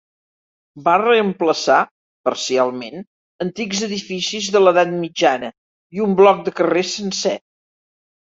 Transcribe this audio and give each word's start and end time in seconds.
Va 0.85 0.93
reemplaçar, 1.01 1.75
parcialment, 2.29 3.03
antics 3.45 3.83
edificis 3.89 4.49
de 4.57 4.63
l'edat 4.63 4.97
mitjana 5.03 5.51
i 5.99 6.03
un 6.09 6.17
bloc 6.23 6.43
de 6.49 6.57
carrers 6.63 6.97
sencer. 6.97 7.37